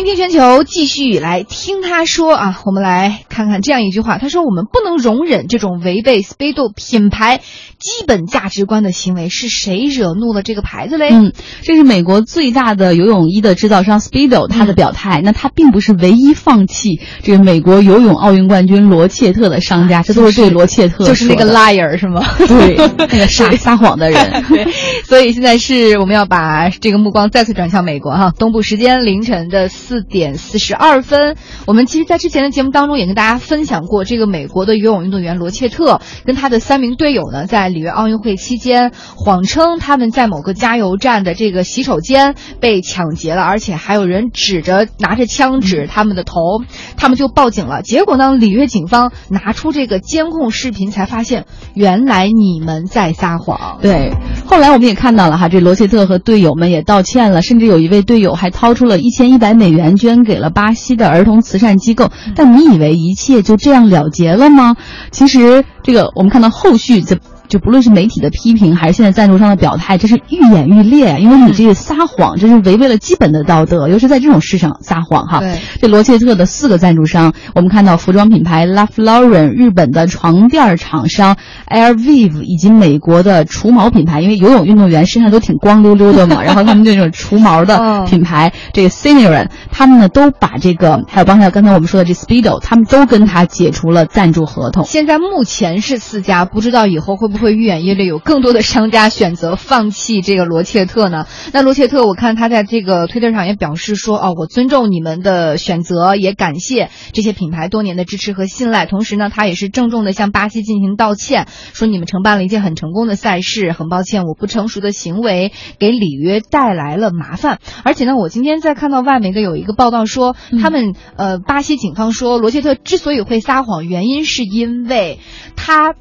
[0.00, 2.58] 倾听全球，继续来听他说啊！
[2.64, 7.42] 我们来看看这样一句话，他说：“我们不能容忍这种违背 Speedo 品牌
[7.78, 11.10] 基本价值观的行为。”是谁惹怒了这个牌子嘞？
[11.12, 15.20] 嗯，这是美国最大的游泳衣的制造商 Speedo 他的表态。
[15.22, 22.24] 那他并不是唯一放弃这个美国游泳奥运冠军罗切特的商家，这都是对罗切特，就是那个 liar 是吗？
[22.48, 24.44] 对， 那个撒撒谎的人。
[24.48, 24.66] 对，
[25.04, 29.68] 所以现在是我们要把这个目光再次转向美国哈，东部时间凌晨的。
[29.90, 31.34] 四点四十二分，
[31.66, 46.62] 我们其实，在之前的节目当中也跟大家分享过，这个美国的游泳运动员罗切特跟他的三名队友呢，在里约奥运会期间，谎称他们在某个加油站的这个洗手间被抢劫了，而且还有人指着拿着枪指他们的头，
[46.96, 47.82] 他们就报警了。
[47.82, 53.80] 结果呢，里约警方拿出这个监控视频，才发现原来你们在撒谎。
[53.82, 54.12] 对，
[54.46, 59.70] 后来我们也看到了哈，这罗切特和队友们也道歉了，甚至有一位队友还掏出了一千一百美。
[59.70, 64.76] 元捐给了巴西的儿童慈善机构，但你以为一切就这样了结了吗？
[65.10, 67.18] 其实，这个我们看到后续这。
[67.50, 71.18] 就不论是媒体的批评，还是现在赞助商的表态，这是愈演愈烈。
[71.20, 75.42] 因为你这个撒谎，这是违背了基本的道德，尤其在这种事上撒谎哈。
[75.80, 81.36] 这罗切特的四个赞助商，我们看到服装品牌 La Flauren、日本的床垫厂商
[81.68, 94.84] Air Vive 以及美国的除毛品牌，因为游泳运动员身上都挺光溜溜的嘛， 然后他们这种除毛的品牌这个 s i n e r n 他们呢都把这个还有刚才刚才我们说的这 Speedo，他们都跟他解除了赞助合同。
[94.84, 97.39] 现在目前是四家，不知道以后会不会。
[97.40, 101.26] 会愈演愈烈，有更多的商家选择放弃这个罗切特呢？
[101.52, 108.86] 那罗切特，我看他在这个推特上也表示说：“哦，我尊重你们的选择，也感谢这些品牌多年的支持和信赖。
[108.86, 117.58] 同时呢，他也是郑重的向巴西进行道歉，说你们承办了一件很成功的赛事，很抱歉我不成熟的行为给里约带来了麻烦。
[117.82, 125.18] 而且呢，我今天在看到外媒的有一个报道说，他们呃，巴西警方说罗切特之所以会撒谎，原因是因为
[125.56, 125.94] 他。”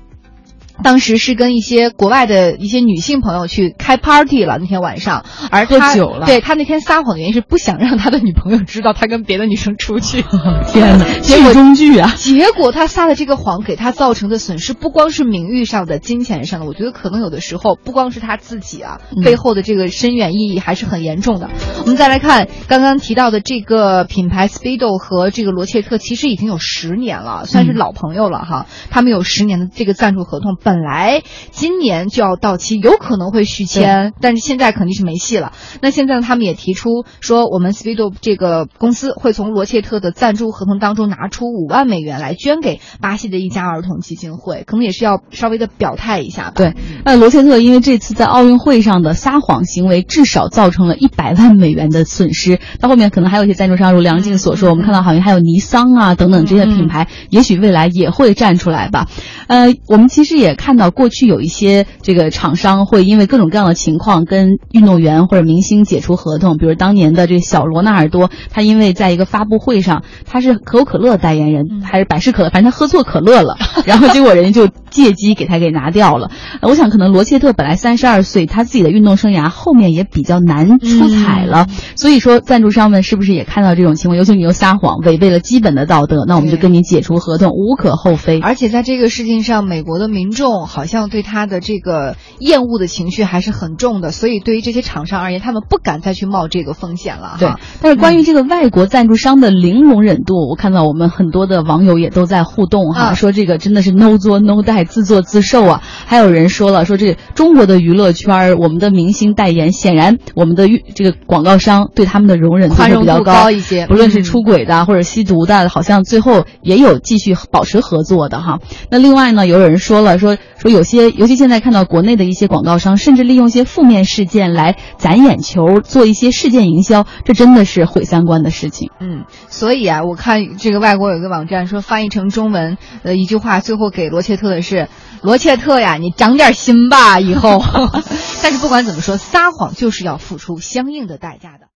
[0.84, 5.96] 当时是跟一些国外的一些女性朋友去开 party 了那天晚上，而他
[6.26, 10.24] 对他那天撒谎的原因是不想让他的女朋友知道他跟别的女生出去。
[10.68, 12.14] 天哪， 剧中剧啊！
[12.18, 21.50] 结果他撒的这个谎给他造成的损失不光是名誉上的、金钱上的，我觉得可能有的时候不光是他自己啊，背后的这个深远意义还是很严重的。
[21.82, 28.66] 我们再来看刚刚提到的这个品牌 Speedo 和这个罗切特，其实已经有十年了，算是老朋友了哈。
[28.90, 30.50] 他们有十年的这个赞助合同。
[30.70, 35.52] 本来今年就要到期，有可能会续签，但是现在肯定是没戏了。
[35.82, 46.54] 那现在他们也提出说，我们 Speedo 这个公司会从罗切特的赞助合同当中拿出五万美元来捐给巴西的一家儿童基金会，可能也是要稍微的表态一下吧。
[46.54, 52.60] 对，那罗切特因为这次在奥运会上的撒谎行为，至少造成了一百万美元的损失。
[52.80, 59.08] 到后面可能还有一些赞助商，如梁静所说，我们看到好像还有尼桑啊等等这些品牌，也许未来也会站出来吧。
[59.48, 60.59] 呃，我们其实也。
[60.60, 73.56] 看到过去有一些这个厂商会因为各种各样的情况跟运动员或者明星解除合同，比如当年的这个小罗纳尔多，他因为在一个发布会上，他是可口可乐代言人还是百事可乐，反正他喝错可乐了，
[73.86, 76.30] 然后结果人家就借机给他给拿掉了。
[76.62, 84.18] 我想可能罗切特本来三十二岁，他自己的运动生涯后面也比较难出彩了，所以说赞助商们是不是也看到这种情况？
[84.18, 88.42] 尤其你又撒谎，违背了基本的道德，那我们就跟你解除合同，无可厚非。
[88.42, 90.49] 而且在这个事情上，美国的民众。
[90.66, 97.36] 好像对他的这个厌恶的情绪还是很重的，所以对于这些厂商而言，他们不敢再去冒这个风险了。
[97.40, 97.50] 对，
[97.82, 105.82] 但是关于这个外国赞助商的零容忍度，我看到我们很多的网友也都在互动哈，说这个真的是 no 作 no die，自作自受啊。
[106.06, 118.60] 还有人说了，说这中国的娱乐圈，我们的明星代言，显然我们的这个广告商对他们的容忍度比较高一些，不论是出轨的或者吸毒的，好像最后也有继续保持合作的哈。
[118.90, 120.29] 那另外呢，有人说了说。
[120.58, 128.92] 说有些，尤其现在看到国内的一些广告商，甚至利用一些负面事件来攒眼球，做一些事件营销，这真的是毁三观的事情。
[129.00, 134.90] 嗯，所以啊，我看这个外国有一个网站说，翻译成中文呃一句话，最后给罗切特的是：
[135.22, 137.64] 罗切特呀，你长点心吧，以后。
[138.44, 141.70] 但是不管怎么说，撒谎就是要付出相应的代价的。